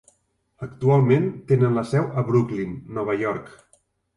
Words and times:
Actualment 0.67 1.27
tenen 1.53 1.77
la 1.81 1.85
seu 1.91 2.09
a 2.09 2.25
Brooklyn, 2.33 2.75
Nova 2.99 3.19
York. 3.25 3.57